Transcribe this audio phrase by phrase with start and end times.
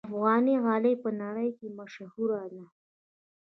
[0.09, 2.63] افغاني غالۍ په نړۍ کې مشهوره ده.